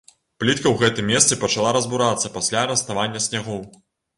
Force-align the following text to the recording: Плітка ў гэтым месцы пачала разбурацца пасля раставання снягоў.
Плітка 0.43 0.67
ў 0.71 0.75
гэтым 0.83 1.07
месцы 1.11 1.37
пачала 1.43 1.75
разбурацца 1.77 2.33
пасля 2.39 2.67
раставання 2.73 3.25
снягоў. 3.29 3.65